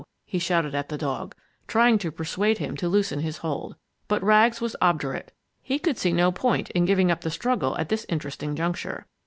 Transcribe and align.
he 0.25 0.39
shouted 0.39 0.73
at 0.73 0.89
the 0.89 0.97
dog, 0.97 1.35
trying 1.67 1.99
to 1.99 2.11
persuade 2.11 2.57
him 2.57 2.75
to 2.75 2.89
loosen 2.89 3.19
his 3.19 3.37
hold. 3.37 3.75
But 4.07 4.23
Rags 4.23 4.59
was 4.59 4.75
obdurate. 4.81 5.31
He 5.61 5.77
could 5.77 5.99
see 5.99 6.11
no 6.11 6.31
point 6.31 6.71
in 6.71 6.85
giving 6.85 7.11
up 7.11 7.21
the 7.21 7.29
struggle 7.29 7.77
at 7.77 7.89
this 7.89 8.07
interesting 8.09 8.55
juncture. 8.55 9.05